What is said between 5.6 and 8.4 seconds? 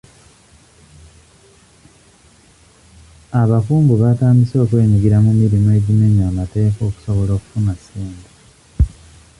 egimenya amateeka okusobola okufuna ssente.